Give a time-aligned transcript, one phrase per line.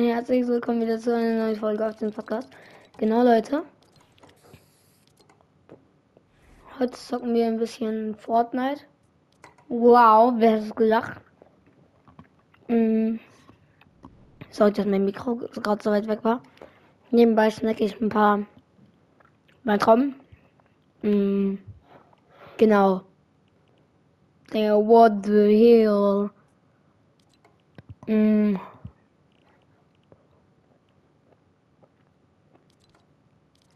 [0.00, 2.48] ein herzliches Willkommen wieder zu einer neuen Folge auf dem Podcast.
[2.96, 3.64] Genau, Leute.
[6.78, 8.80] Heute zocken wir ein bisschen Fortnite.
[9.68, 11.20] Wow, wer hat es gedacht?
[12.68, 13.16] Mm.
[14.48, 16.42] Sorry, dass mein Mikro gerade so weit weg war.
[17.10, 18.46] Nebenbei snacke ich ein paar
[19.64, 20.14] Balkon.
[21.02, 21.56] Mm.
[22.56, 23.02] Genau.
[24.54, 26.30] Der What the hell?
[28.06, 28.58] Mm.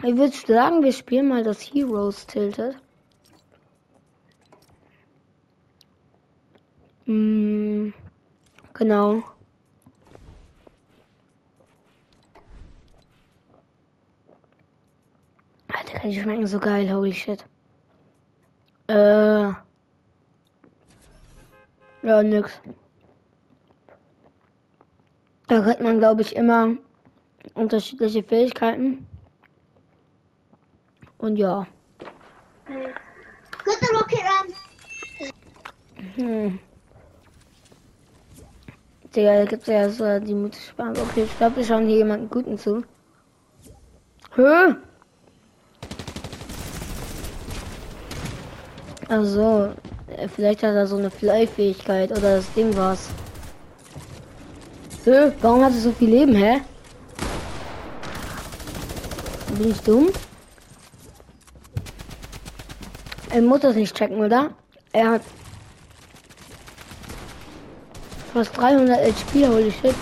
[0.07, 2.77] Ich würde sagen, wir spielen mal das Heroes Tilted.
[7.07, 7.89] Mm,
[8.75, 9.23] genau.
[15.69, 17.43] Alter, kann die schmecken so geil, holy shit.
[18.89, 19.53] Äh.
[22.03, 22.61] Ja, nix.
[25.47, 26.77] Da kriegt man, glaube ich, immer
[27.55, 29.07] unterschiedliche Fähigkeiten.
[31.25, 31.67] Und ja.
[32.67, 34.47] Good the rocket run.
[36.17, 36.59] Hm.
[39.17, 41.01] Digga, da gibt's ja so die Muttersprache.
[41.01, 42.83] Okay, ich glaube, wir schauen hier jemanden Guten zu.
[44.37, 44.75] Hä?
[49.09, 49.73] Also,
[50.37, 53.09] vielleicht hat er so eine Fly-Fähigkeit oder das Ding war's.
[55.07, 55.33] Hä?
[55.41, 56.61] Warum hat er so viel Leben, hä?
[59.57, 60.11] Bin ich dumm?
[63.35, 64.53] Er muss das nicht checken, oder?
[64.93, 65.23] Er hat
[68.33, 69.97] fast 300 HP, holy shit.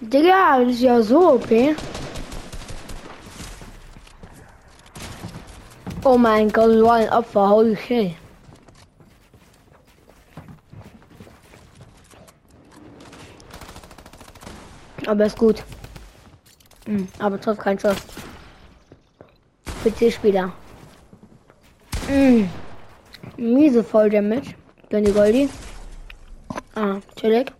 [0.00, 1.74] Digga, das ist ja so okay.
[6.04, 8.14] Oh mein Gott, du war ein Opfer, holy shit.
[15.08, 15.64] Aber ist gut.
[16.86, 18.19] Hm, aber trotzdem kein Schuss.
[19.84, 20.52] PC-Spieler.
[22.08, 22.48] Mm.
[23.36, 24.54] Miese voll Damage.
[24.90, 25.48] Dann die Goldi.
[26.74, 27.52] Ah, chillig.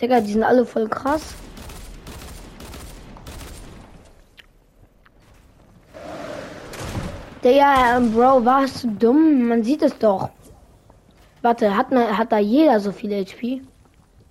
[0.00, 1.34] Digga, die sind alle voll krass.
[7.44, 9.48] Digga, ähm, Bro, warst du dumm?
[9.48, 10.30] Man sieht es doch.
[11.42, 13.62] Warte, hat, man, hat da jeder so viel HP?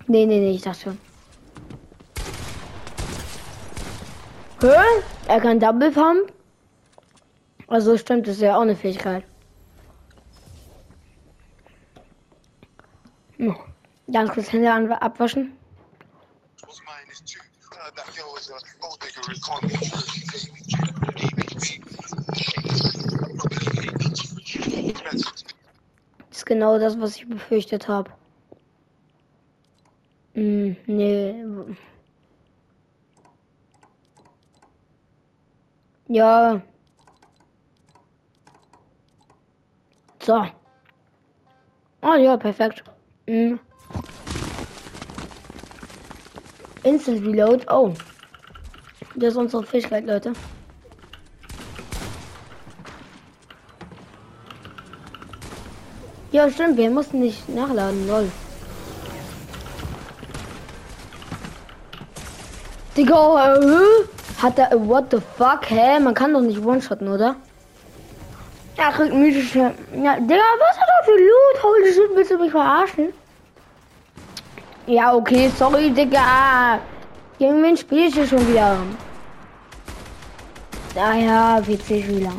[0.08, 1.11] Nee, nee, nee, ich dachte schon.
[4.62, 5.02] Hä?
[5.28, 6.32] Er kann Double Pump?
[7.68, 9.24] Also stimmt, das ist ja auch eine Fähigkeit.
[13.38, 13.56] Hm.
[14.14, 15.58] Ganz kurz Hände an, abwaschen.
[26.30, 28.12] Das ist genau das, was ich befürchtet habe.
[30.36, 31.44] Hm, nee.
[36.12, 36.62] Ja.
[40.22, 40.46] So.
[42.02, 42.84] Ah ja, perfekt.
[43.28, 43.58] Hm.
[46.84, 47.66] Instant Reload.
[47.70, 47.94] Oh.
[49.16, 50.34] Das ist unsere Fähigkeit, Leute.
[56.34, 56.76] Ja, stimmt.
[56.76, 58.06] Wir mussten nicht nachladen.
[58.10, 58.30] Lol.
[62.98, 66.00] Digga, äh, hat er, what the fuck, hä?
[66.00, 67.36] Man kann doch nicht one-shotten, oder?
[68.78, 71.64] Ja, kriegt mythische, ja, Digga, was hat er für Loot?
[71.64, 73.14] Holy shit, willst du mich verarschen?
[74.88, 76.80] Ja, okay, sorry, Digga.
[77.38, 78.78] Gegen wen spielst du schon wieder?
[80.96, 82.34] Ah ja, PC-Spieler.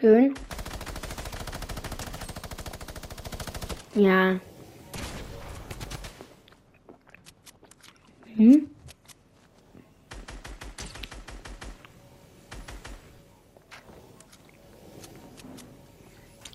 [0.00, 0.34] Schön.
[3.98, 4.38] Ja.
[8.36, 8.70] Hm?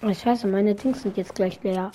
[0.01, 1.91] Oh, scheiße, meine Dings sind jetzt gleich leer.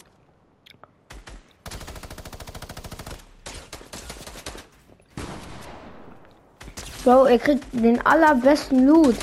[7.05, 9.17] Bro, er kriegt den allerbesten Loot.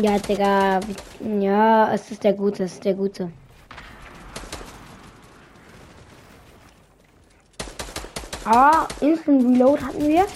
[0.00, 0.80] Ja, Digga.
[1.38, 3.30] Ja, es ist der Gute, es ist der Gute.
[8.50, 10.26] Ah, Instant Reload hatten wir.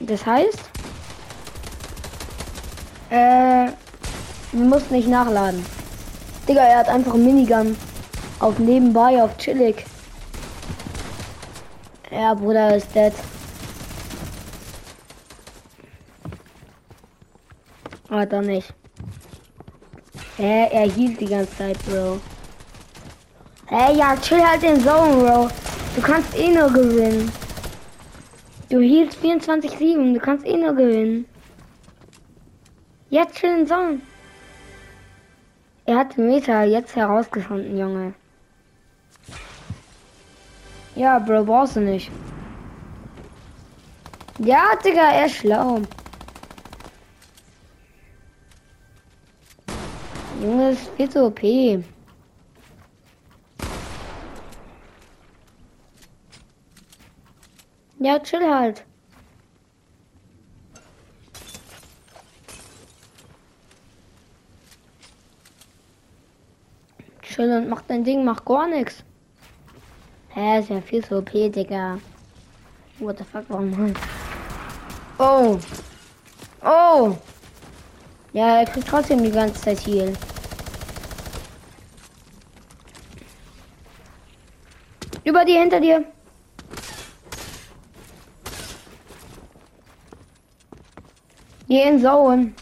[0.00, 0.58] Das heißt,
[3.10, 3.68] äh,
[4.50, 5.64] wir mussten nicht nachladen.
[6.48, 7.76] Digga, er hat einfach Minigun
[8.40, 9.86] auf nebenbei, auf chillig.
[12.10, 13.12] Ja, Bruder ist dead.
[18.10, 18.74] Hat er nicht.
[20.38, 22.18] Hä, er hielt die ganze Zeit, Bro.
[23.66, 25.67] Hä, ja, chill halt den Zone, Bro.
[25.98, 27.28] Du kannst eh nur gewinnen.
[28.68, 31.26] Du hielst 24-7, du kannst eh nur gewinnen.
[33.10, 34.00] Jetzt den Zone.
[35.86, 38.14] Er hat Meter jetzt herausgefunden, Junge.
[40.94, 42.12] Ja, Bro, brauchst du nicht.
[44.38, 45.82] Ja, Digga, er ist schlau.
[50.40, 51.42] Junge, ist viel zu OP.
[58.00, 58.84] Ja, chill halt.
[67.22, 69.02] Chill und mach dein Ding, mach gar nichts.
[70.28, 71.98] Hä, ist ja viel zu OP, Digga.
[73.00, 73.94] What the fuck, warum?
[75.18, 75.58] Oh.
[76.62, 77.16] Oh.
[78.32, 80.12] Ja, er kriegt trotzdem die ganze Zeit Heal.
[85.24, 86.04] Über dir, hinter dir.
[91.68, 92.54] Geh in Sauen.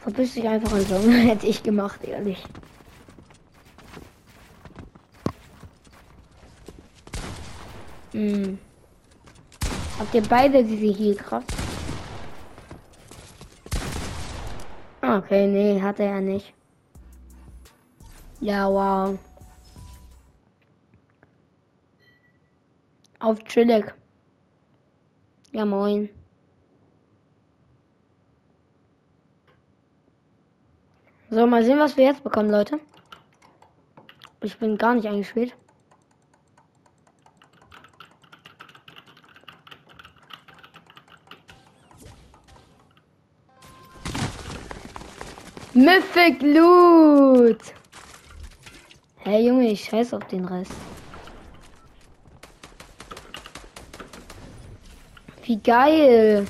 [0.00, 1.10] Verpiss dich einfach in Sauen.
[1.28, 2.42] Hätte ich gemacht, ehrlich.
[8.10, 8.58] Hm.
[10.00, 11.52] Habt ihr beide diese Healkraft?
[15.00, 16.52] Okay, nee, hatte er nicht.
[18.40, 19.16] Ja, wow.
[23.20, 23.94] Auf chillig.
[25.52, 26.10] Ja, moin.
[31.30, 32.80] So, mal sehen, was wir jetzt bekommen, Leute.
[34.42, 35.54] Ich bin gar nicht eingespielt.
[45.74, 47.60] Mythic Loot.
[49.18, 50.72] Hey Junge, ich scheiß auf den Rest.
[55.48, 56.46] Wie geil.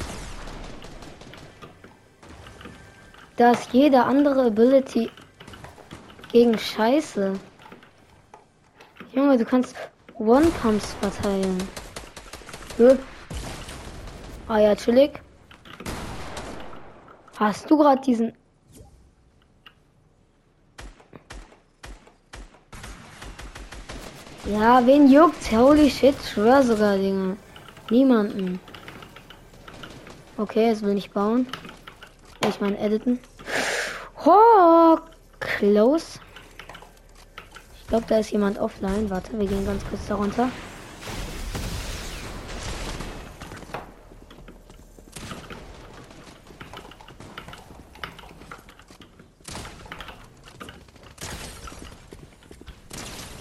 [3.37, 5.09] Dass jede andere Ability
[6.33, 7.39] gegen Scheiße.
[9.13, 9.77] Junge, du kannst
[10.19, 11.59] One-Pumps verteilen.
[12.77, 12.97] Hä?
[14.49, 15.21] Ah ja, chillig.
[17.39, 18.33] Hast du gerade diesen
[24.45, 25.53] Ja, wen juckt?
[25.53, 27.37] Holy shit, schwör sogar, Dinge.
[27.91, 28.59] Niemanden.
[30.39, 31.49] Okay, jetzt will ich bauen.
[32.49, 33.19] Ich meine editen.
[34.25, 34.97] Oh,
[35.41, 36.21] close.
[37.81, 39.11] Ich glaube, da ist jemand offline.
[39.11, 40.49] Warte, wir gehen ganz kurz darunter.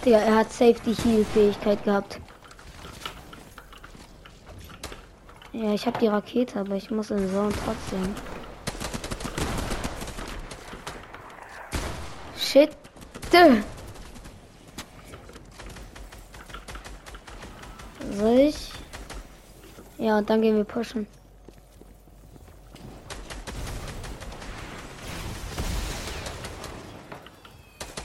[0.03, 2.19] Digga, er hat Safety Heal Fähigkeit gehabt.
[5.59, 8.13] Ja, ich habe die Rakete, aber ich muss in Zone trotzdem.
[12.37, 12.77] Shit.
[18.11, 18.71] Soll ich?
[19.97, 21.07] Ja, und dann gehen wir pushen.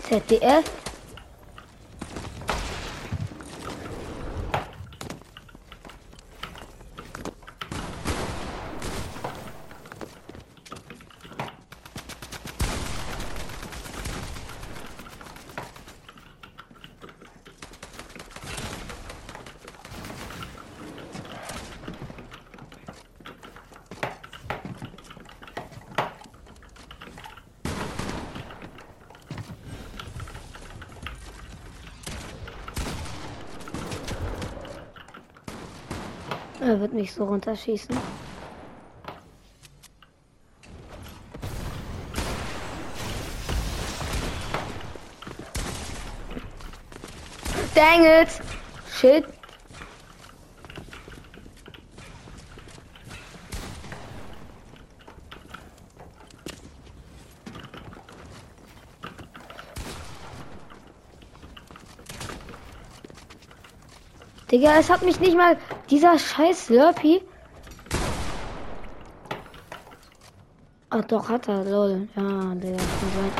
[0.08, 0.64] ZDF.
[36.92, 37.96] Wird mich so runterschießen.
[47.74, 48.28] Dang it!
[48.94, 49.24] Shit.
[64.52, 65.56] Digga, es hat mich nicht mal
[65.88, 67.22] dieser scheiß Slurpee.
[70.90, 72.06] Ach doch, hat er, lol.
[72.14, 73.32] Ja, Digga, kann sein.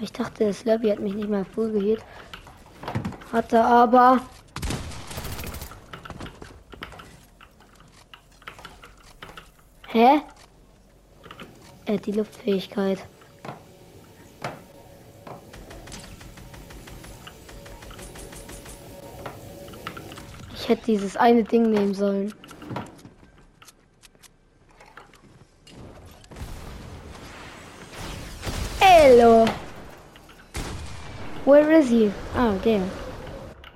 [0.00, 2.04] Ich dachte, der Slurpee hat mich nicht mal voll gehit.
[3.32, 4.20] Hat er aber.
[9.86, 10.20] Hä?
[11.86, 12.98] Er hat die Luftfähigkeit.
[20.66, 22.34] Hätte dieses eine Ding nehmen sollen.
[28.80, 29.46] Hello.
[31.44, 32.10] Where is he?
[32.36, 32.82] Oh, there.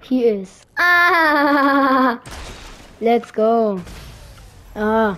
[0.02, 0.66] He is.
[0.76, 2.18] Ah!
[3.00, 3.80] Let's go.
[4.74, 5.16] Ah.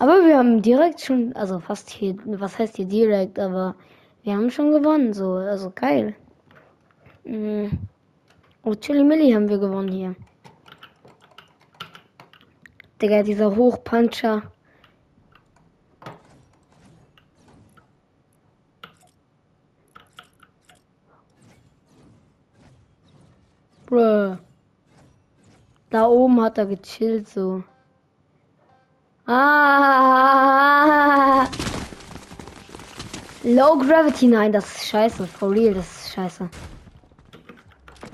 [0.00, 3.76] Aber wir haben direkt schon, also fast hier, was heißt hier direkt, aber
[4.24, 6.16] wir haben schon gewonnen, so, also geil.
[7.22, 7.78] Mhm.
[8.64, 10.16] Oh, Chili Milli haben wir gewonnen hier.
[13.00, 14.42] Digga, dieser Hochpuncher.
[23.86, 24.36] Bruh.
[25.90, 27.64] Da oben hat er gechillt so.
[29.26, 30.60] Ah.
[33.42, 35.26] Low Gravity, nein, das ist scheiße.
[35.26, 36.50] For real, das ist scheiße.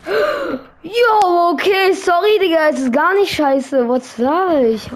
[0.87, 3.89] Jo, okay, sorry, Digga, es ist gar nicht scheiße.
[3.89, 4.89] Was sag ich?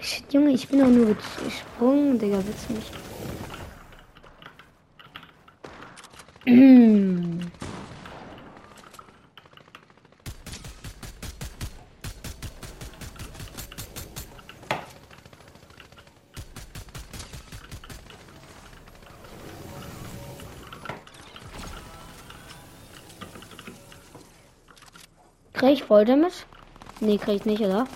[0.00, 2.90] Shit, Junge, ich bin doch nur gesprungen, Digga, willst du mich?
[25.74, 26.46] ich voll damit?
[27.00, 27.86] Nee, krieg ich nicht, oder?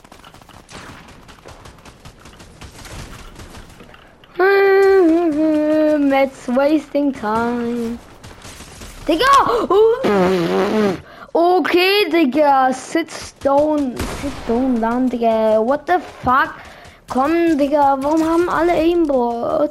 [6.23, 7.99] It's wasting time.
[9.07, 9.25] Digga!
[11.35, 12.73] Okay, Digga.
[12.73, 13.11] Sit
[13.45, 13.95] down.
[14.21, 15.61] Sit down down, Digga.
[15.65, 16.55] What the fuck?
[17.09, 17.97] Komm, Digga.
[18.01, 19.71] Warum haben alle Aimbot?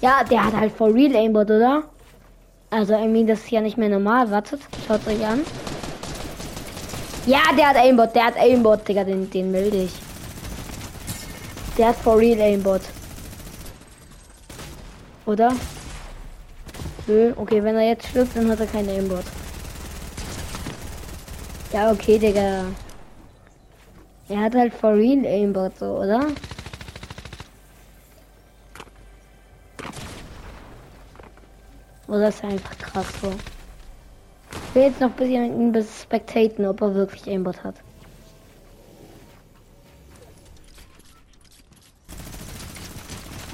[0.00, 1.82] Ja, der hat halt for real Aimbot, oder?
[2.70, 4.30] Also, irgendwie, das ist ja nicht mehr normal.
[4.30, 5.44] Wartet, schaut euch an.
[7.26, 9.92] Ja, der hat Aimbot, der hat Aimbot, Digga, den, den melde ich.
[11.78, 12.82] Der hat for real Aimbot.
[15.24, 15.52] Oder?
[17.06, 19.24] Nö, okay, wenn er jetzt stirbt, dann hat er keinen Aimbot.
[21.72, 22.66] Ja, okay, Digga.
[24.28, 26.26] Er hat halt for real Aimbot, so, oder?
[32.06, 33.32] Oder ist einfach krass so?
[34.74, 37.76] Will jetzt noch ein bisschen ihn spectaten, ob er wirklich Aimbot hat.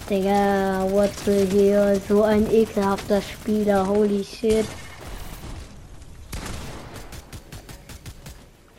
[0.09, 0.89] Digga,
[1.27, 2.01] the hell?
[2.09, 4.65] So ein ekelhafter Spieler, holy shit.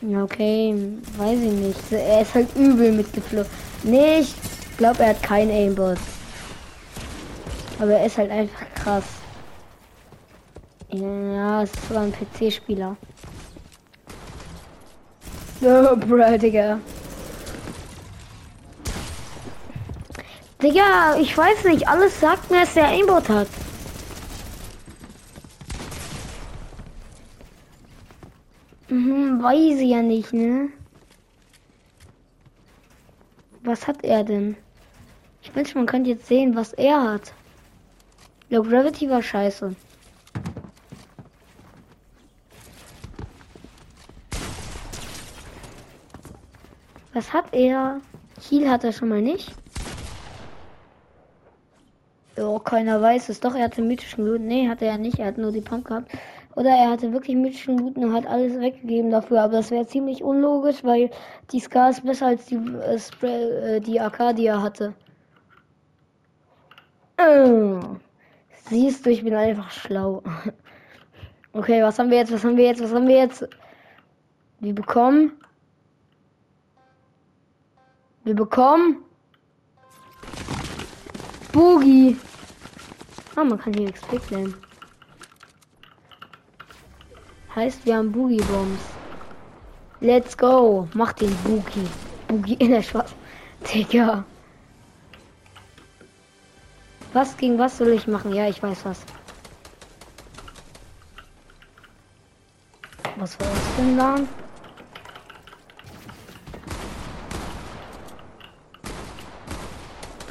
[0.02, 0.76] Okay,
[1.18, 1.92] weiß ich nicht.
[1.92, 3.52] Er ist halt übel mitgeflogen.
[3.84, 4.34] Nee, ich
[4.78, 6.00] glaube, er hat kein Aimbot.
[7.80, 9.06] Aber er ist halt einfach krass.
[10.94, 12.96] Ja, es war ein PC-Spieler.
[15.64, 16.80] Oh, bro, Digga.
[20.60, 21.88] Digga, ich weiß nicht.
[21.88, 23.48] Alles sagt mir, dass der Aimbot hat.
[28.90, 30.70] Mhm, weiß ich ja nicht, ne?
[33.64, 34.58] Was hat er denn?
[35.44, 37.34] Ich wünsche, man könnte jetzt sehen, was er hat.
[38.50, 39.76] Low Gravity war scheiße.
[47.14, 48.00] Was hat er?
[48.50, 49.54] Heal hat er schon mal nicht.
[52.38, 53.40] Oh, keiner weiß es.
[53.40, 54.42] Doch, er hatte mythischen Loot.
[54.42, 55.20] Nee, hatte er nicht.
[55.20, 56.12] Er hat nur die Pump gehabt.
[56.56, 59.42] Oder er hatte wirklich mythischen Loot und hat alles weggegeben dafür.
[59.42, 61.10] Aber das wäre ziemlich unlogisch, weil
[61.52, 64.94] die Scar ist besser als die, äh, Spray, äh, die Arcadia hatte.
[68.70, 70.24] Siehst du, ich bin einfach schlau.
[71.54, 72.32] Okay, was haben wir jetzt?
[72.32, 72.82] Was haben wir jetzt?
[72.82, 73.46] Was haben wir jetzt?
[74.62, 75.34] Wir bekommen.
[78.24, 78.98] Wir bekommen.
[81.52, 82.18] Boogie.
[83.36, 84.56] Ah, man kann hier XP claimen.
[87.56, 88.82] Heißt, wir haben Boogie Bombs.
[90.00, 90.88] Let's go.
[90.94, 91.88] Mach den Boogie.
[92.28, 93.14] Boogie in der Schwarz.
[93.74, 94.24] Digga.
[97.14, 98.34] Was gegen was soll ich machen?
[98.34, 99.02] Ja, ich weiß was.
[103.18, 104.16] Was war das denn da?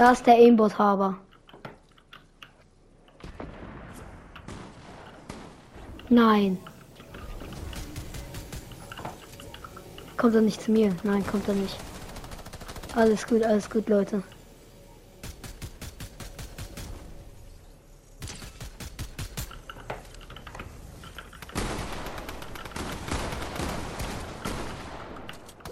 [0.00, 1.18] Da ist der Aimbot-Haber.
[6.08, 6.56] Nein.
[10.16, 10.96] Kommt er nicht zu mir?
[11.02, 11.76] Nein, kommt er nicht.
[12.94, 14.22] Alles gut, alles gut, Leute.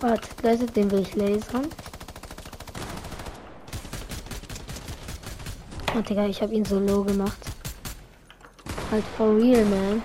[0.00, 1.70] Warte, Leute, den will ich lasern.
[5.98, 7.38] Oh, Digga, ich habe ihn so low gemacht.
[8.92, 10.00] Halt for real, man.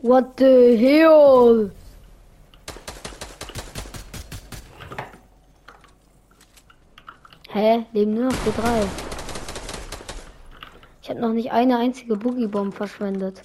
[0.00, 1.70] What the hell?
[7.50, 7.84] Hä?
[7.92, 8.82] Leben nur noch wir drei.
[11.02, 13.42] Ich habe noch nicht eine einzige Boogie-Bomb verschwendet.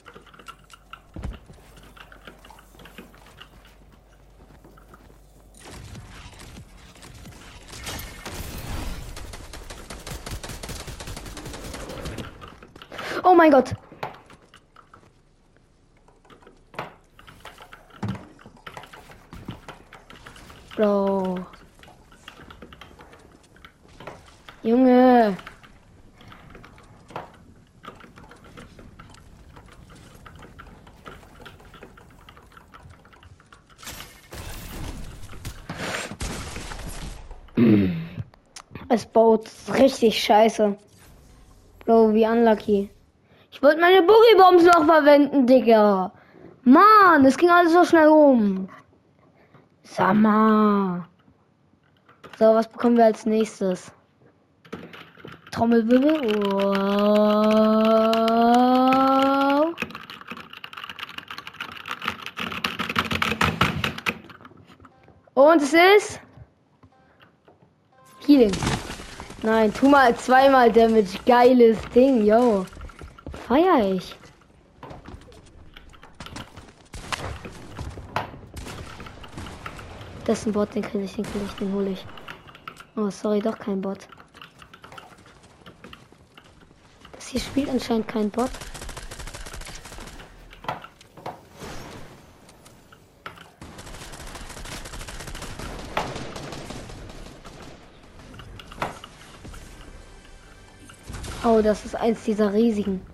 [13.28, 13.74] Oh mein Gott.
[20.76, 21.40] Bro.
[24.62, 25.36] Junge.
[38.90, 40.78] Es baut richtig scheiße.
[41.86, 42.92] Bro, wie unlucky.
[43.66, 46.12] Wollte meine Boogie Bombs noch verwenden, Digga.
[46.66, 48.70] Mann, es ging alles so schnell rum.
[49.82, 50.16] Sag.
[52.38, 53.92] So, was bekommen wir als nächstes?
[55.50, 56.44] Trommelwirbel.
[56.46, 56.94] Wow.
[65.34, 66.22] Und es ist
[68.28, 68.56] Healing.
[69.42, 71.18] Nein, tu mal zweimal Damage.
[71.26, 72.68] Geiles Ding, yo.
[73.48, 74.16] Feier ich.
[80.26, 82.04] Das ist ein Bot, den kriege ich, den kriege ich, den hole ich.
[82.96, 84.08] Oh, sorry, doch kein Bot.
[87.12, 88.50] Das hier spielt anscheinend kein Bot.
[101.44, 103.06] Oh, das ist eins dieser riesigen.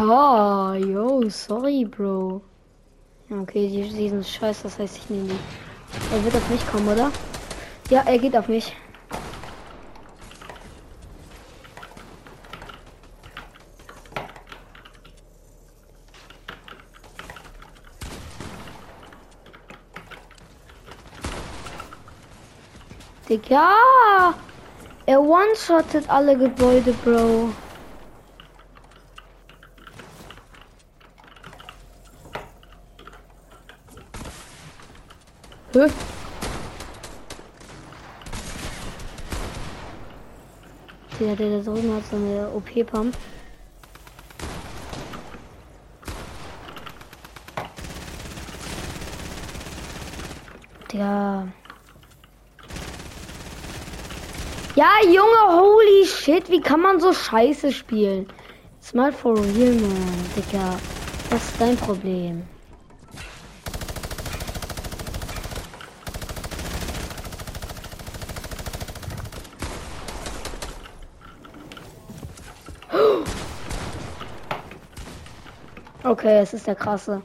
[0.00, 2.40] Digga, yo, sorry, Bro.
[3.28, 6.14] Ja, okay, die, die sind scheiße, das heißt, ich nehme die.
[6.14, 7.12] Er wird auf mich kommen, oder?
[7.90, 8.74] Ja, er geht auf mich.
[23.28, 24.32] Digga!
[25.04, 27.50] Er one-shottet alle Gebäude, Bro.
[35.72, 35.86] Hä?
[41.20, 43.16] Der, der da drüben hat so eine OP-Pump.
[50.92, 51.46] Der.
[54.74, 58.26] Ja, Junge, holy shit, wie kann man so scheiße spielen?
[58.80, 60.80] Jetzt mal for real, man, Digga.
[61.30, 62.42] Was ist dein Problem?
[76.02, 77.22] Okay, es ist der krasse.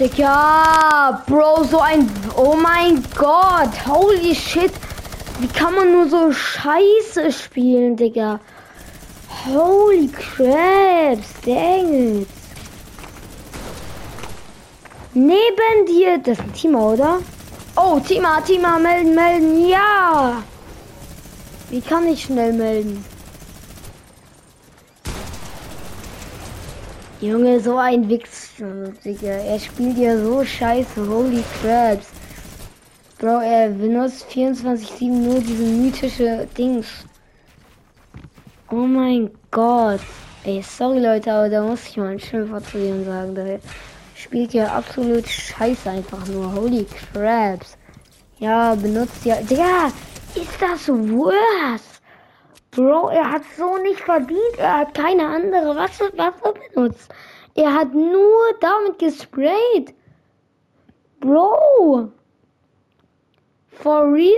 [0.00, 2.08] Digga, Bro, so ein...
[2.36, 4.72] Oh mein Gott, holy shit.
[5.40, 8.40] Wie kann man nur so scheiße spielen, Digga?
[9.44, 12.37] Holy craps, dang it.
[15.18, 17.18] Neben dir, das ist ein Teamer, oder?
[17.74, 20.44] Oh, Teamer, Teamer, melden, melden, ja.
[21.70, 23.04] Wie kann ich schnell melden?
[27.20, 28.92] Junge, so ein Wichser.
[29.04, 32.06] Er spielt ja so scheiße, holy craps.
[33.18, 36.86] Bro, er benutzt 24-7 nur diese mythische Dings.
[38.70, 40.00] Oh mein Gott.
[40.44, 43.34] Ey, sorry Leute, aber da muss ich mal ein Schimpfwort zu ihm sagen.
[43.34, 43.42] Da
[44.18, 46.52] spielt ja absolut scheiße einfach nur.
[46.52, 47.78] Holy craps.
[48.38, 49.36] Ja, benutzt ja.
[49.42, 49.88] Digga,
[50.34, 52.00] ist das worse?
[52.70, 54.58] Bro, er hat so nicht verdient.
[54.58, 57.12] Er hat keine andere Wasser, Wasser benutzt.
[57.54, 59.94] Er hat nur damit gesprayt.
[61.20, 62.12] Bro.
[63.70, 64.32] For real?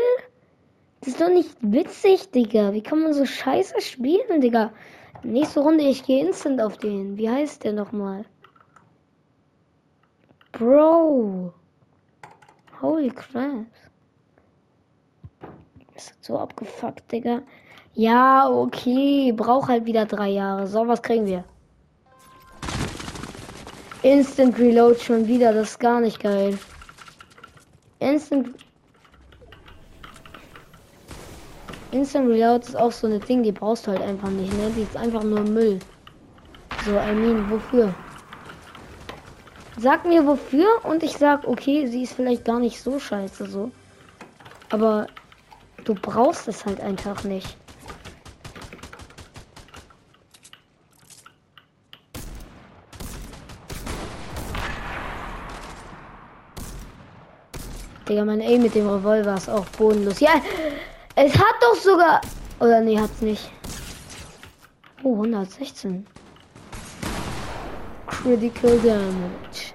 [1.00, 2.72] Das ist doch nicht witzig, Digga.
[2.72, 4.72] Wie kann man so scheiße spielen, Digga?
[5.22, 7.16] Nächste Runde, ich gehe instant auf den.
[7.16, 8.24] Wie heißt der nochmal?
[10.52, 11.52] Bro.
[12.80, 13.66] Holy crap.
[15.94, 17.42] Ist so abgefuckt, Digga.
[17.94, 19.32] Ja, okay.
[19.32, 20.66] Braucht halt wieder drei Jahre.
[20.66, 21.44] So, was kriegen wir?
[24.02, 25.52] Instant Reload schon wieder.
[25.52, 26.58] Das ist gar nicht geil.
[27.98, 28.54] Instant.
[31.92, 34.70] Instant Reload ist auch so eine Ding, die brauchst du halt einfach nicht, ne?
[34.76, 35.80] Die ist einfach nur Müll.
[36.84, 37.92] So, I mean, wofür?
[39.82, 43.70] Sag mir wofür und ich sag, okay, sie ist vielleicht gar nicht so scheiße so.
[44.68, 45.06] Aber
[45.84, 47.56] du brauchst es halt einfach nicht.
[58.06, 60.20] Digga, mein Aim mit dem Revolver ist auch bodenlos.
[60.20, 60.42] Ja,
[61.16, 62.20] es hat doch sogar...
[62.58, 63.50] Oder nee, hat's nicht.
[65.02, 66.06] Oh, 116.
[68.06, 69.69] Critical Damage.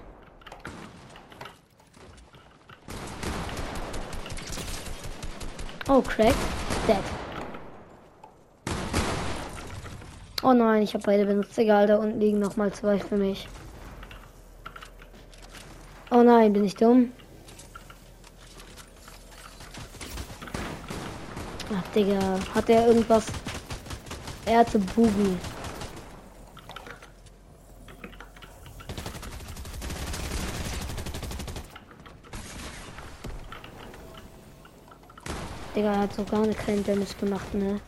[5.87, 6.33] Oh, Crack.
[6.87, 6.97] Dead.
[10.41, 11.57] Oh nein, ich habe beide benutzt.
[11.59, 13.47] Egal, da unten liegen noch mal zwei für mich.
[16.09, 17.11] Oh nein, bin ich dumm?
[21.75, 22.39] Ach, Digga.
[22.53, 23.27] Hat er irgendwas?
[24.45, 25.37] Er hatte Boogie.
[35.75, 37.81] Digga, er hat so gar nicht keinen Damage gemacht, ne?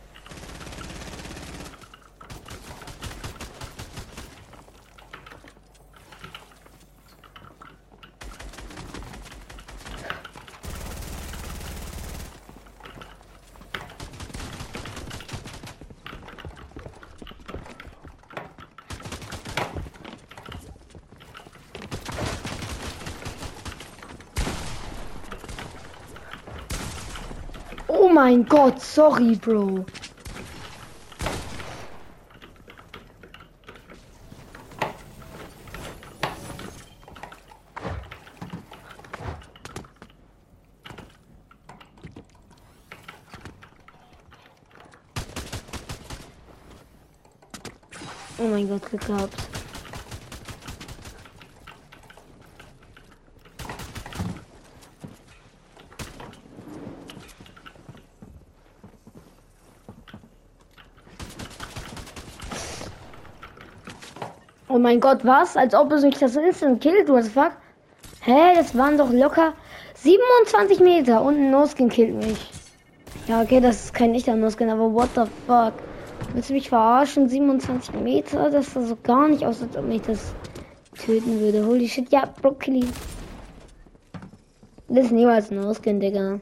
[28.50, 29.84] Oh mein Gott, sorry, Bro.
[48.38, 49.57] Oh mein Gott, geklappt.
[64.78, 65.56] Oh mein Gott, was?
[65.56, 67.50] Als ob es mich das Instant killt, what the fuck?
[68.20, 69.52] Hä, das waren doch locker
[69.94, 72.48] 27 Meter und ein No-Skin killt mich.
[73.26, 75.72] Ja, okay, das ist kein echter No-Skin, aber what the fuck?
[76.32, 77.28] Willst du mich verarschen?
[77.28, 78.50] 27 Meter?
[78.50, 80.32] Das sah so gar nicht aus, als ob mich das
[81.04, 81.66] töten würde.
[81.66, 82.86] Holy shit, ja, Broccoli.
[84.86, 86.38] Das ist niemals ein No-Skin, Digga.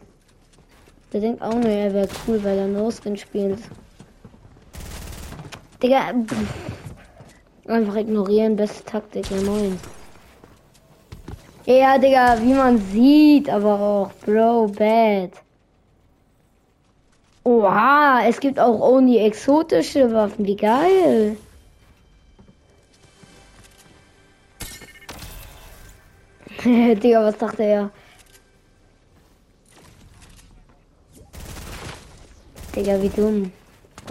[1.15, 3.61] Der denkt auch nur, er wäre cool, weil er No-Skin spielt.
[5.83, 6.76] Digga, pff.
[7.69, 9.79] Einfach ignorieren, beste Taktik, ja moin.
[11.65, 15.33] Ja, Digga, wie man sieht, aber auch, Bro, bad.
[17.43, 21.37] Oha, es gibt auch only exotische Waffen, wie geil.
[26.65, 27.91] Digga, was dachte er?
[32.77, 33.53] Digga, wie dumm.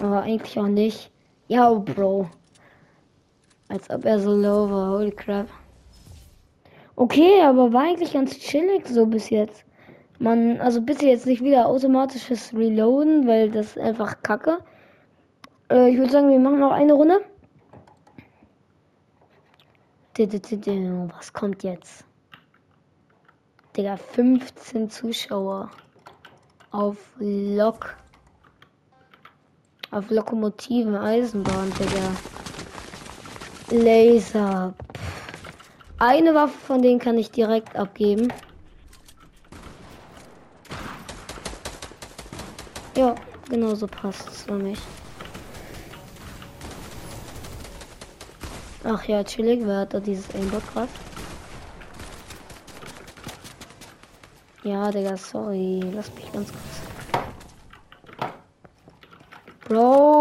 [0.02, 1.10] Aber eigentlich auch nicht.
[1.48, 2.28] Ja, Bro.
[3.68, 4.98] Als ob er so low war.
[4.98, 5.48] Holy crap.
[6.94, 9.64] Okay, aber war eigentlich ganz chillig so bis jetzt.
[10.18, 14.58] Man, also bitte jetzt nicht wieder automatisches Reloaden, weil das einfach kacke.
[15.70, 17.20] Äh, ich würde sagen, wir machen noch eine Runde.
[20.18, 22.06] Was kommt jetzt?
[23.76, 25.70] Digga, 15 Zuschauer.
[26.70, 27.94] Auf Lok.
[29.90, 32.10] Auf Lokomotiven Eisenbahn, Digga.
[33.70, 34.74] Laser.
[35.98, 38.32] Eine Waffe von denen kann ich direkt abgeben.
[42.96, 43.14] Ja,
[43.50, 44.78] genau so passt es für mich.
[48.84, 50.88] Ach ja, chillig, wer hat da dieses Aimbot gerade?
[54.62, 55.80] Ja, Digga, sorry.
[55.92, 56.62] Lass mich ganz kurz.
[59.68, 60.15] Bro,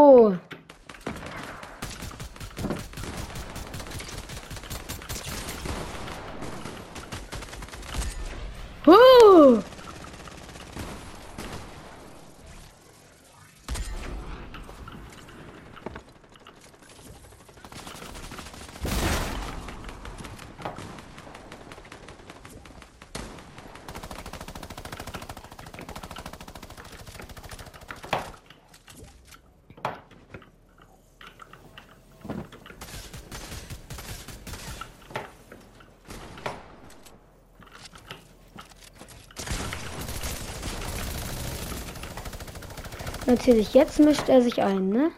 [43.37, 45.11] Natürlich, jetzt mischt er sich ein, ne?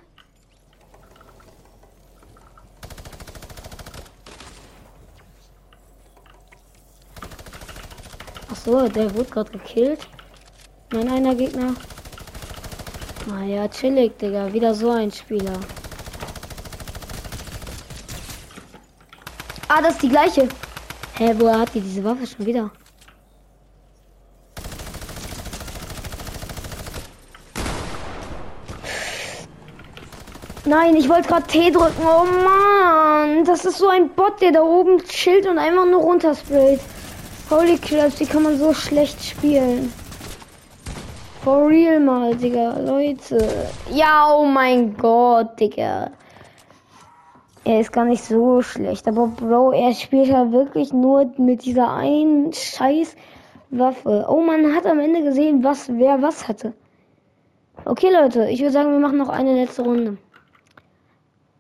[8.52, 10.08] Ach so, der wurde gerade gekillt.
[10.92, 11.76] Mein einer Gegner.
[13.28, 14.52] Naja, chillig, Digga.
[14.52, 15.60] Wieder so ein Spieler.
[19.68, 20.50] Ah, das ist die gleiche.
[21.18, 22.72] Hä, woher hat die diese Waffe schon wieder?
[30.68, 32.04] Nein, ich wollte gerade T drücken.
[32.04, 36.82] Oh Mann, das ist so ein Bot, der da oben chillt und einfach nur runtersprayt.
[37.50, 39.94] Holy crap, wie kann man so schlecht spielen?
[41.42, 43.48] For real mal, Digga, Leute.
[43.94, 46.12] Ja, oh mein Gott, Digga.
[47.64, 51.94] Er ist gar nicht so schlecht, aber Bro, er spielt ja wirklich nur mit dieser
[51.94, 53.16] einen scheiß
[53.70, 54.26] Waffe.
[54.28, 56.74] Oh, man hat am Ende gesehen, was wer was hatte.
[57.86, 60.18] Okay, Leute, ich würde sagen, wir machen noch eine letzte Runde.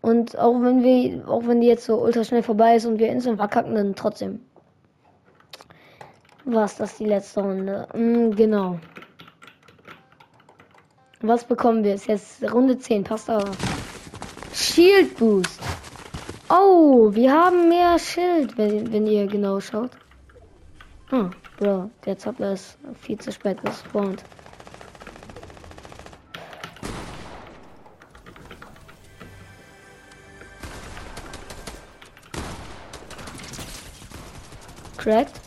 [0.07, 3.09] Und auch wenn wir, auch wenn die jetzt so ultra schnell vorbei ist und wir
[3.09, 4.39] instant verkacken, dann trotzdem.
[6.45, 7.89] Was das die letzte Runde?
[7.93, 8.79] Mm, genau.
[11.19, 11.95] Was bekommen wir?
[11.95, 13.51] Ist jetzt Runde 10, passt aber.
[14.53, 15.59] Shield Boost.
[16.49, 19.91] Oh, wir haben mehr Schild, wenn, wenn ihr genau schaut.
[21.11, 24.23] Ah, Bro, der Zoppler ist viel zu spät gespawnt.
[34.97, 35.39] Cracked.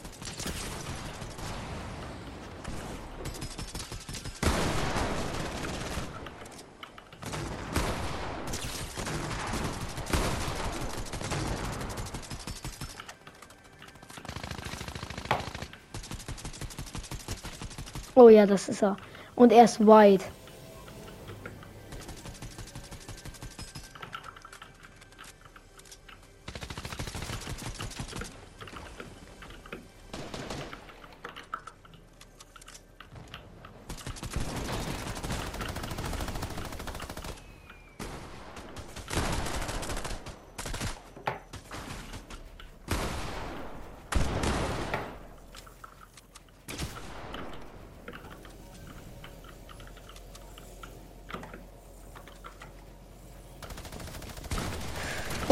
[18.15, 18.97] Oh ja, das ist er.
[19.35, 20.25] Und er ist white.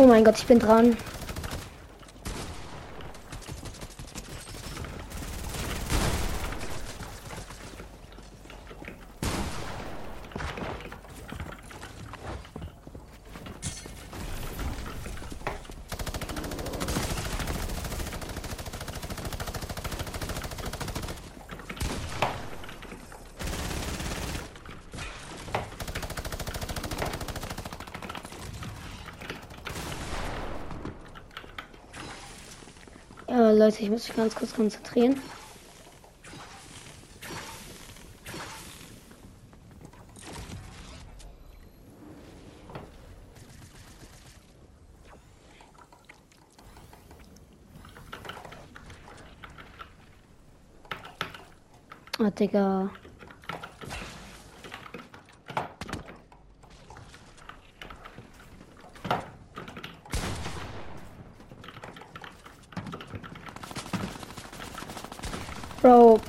[0.00, 0.96] Oh mein Gott, ich bin dran.
[33.30, 35.20] Ja, Leute, ich muss mich ganz kurz konzentrieren.
[52.18, 52.88] Ah, Digga.
[65.88, 66.20] Bro.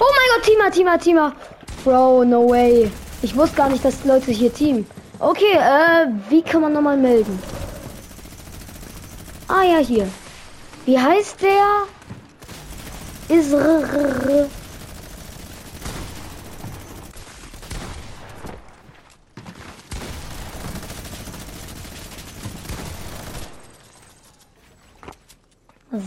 [0.00, 1.32] Oh mein Gott, Teamer, Teamer, Teamer.
[1.84, 2.90] Bro, no way.
[3.22, 4.84] Ich wusste gar nicht, dass Leute hier team.
[5.20, 7.38] Okay, äh, wie kann man nochmal melden?
[9.46, 10.08] Ah ja, hier.
[10.84, 11.86] Wie heißt der?
[13.28, 13.52] Ist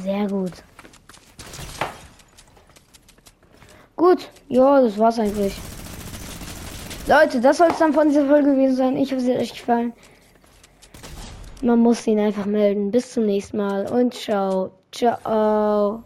[0.04, 0.52] Sehr gut.
[3.96, 5.56] Gut, ja, das war's eigentlich.
[7.08, 8.98] Leute, das soll es dann von dieser Folge gewesen sein.
[8.98, 9.94] Ich hoffe, es hat euch gefallen.
[11.62, 12.92] Man muss ihn einfach melden.
[12.92, 14.72] Bis zum nächsten Mal und ciao.
[14.92, 16.04] Ciao.